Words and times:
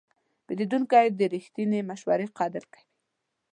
پیرودونکی 0.45 1.07
د 1.19 1.21
رښتینې 1.33 1.79
مشورې 1.89 2.27
قدر 2.37 2.63
کوي. 2.73 2.83